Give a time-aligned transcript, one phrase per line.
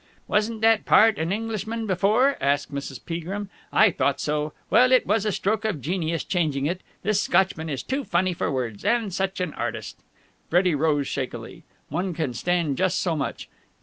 [0.27, 2.99] "Wasn't that part an Englishman before?" asked Mrs.
[3.05, 3.49] Peagrim.
[3.71, 4.51] "I thought so.
[4.71, 6.81] Well, it was a stroke of genius changing it.
[7.03, 8.83] This Scotchman is too funny for words.
[8.83, 9.99] And such an artist!"
[10.49, 11.65] Freddie rose shakily.
[11.89, 13.47] One can stand just so much.